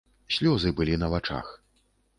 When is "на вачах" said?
1.05-1.57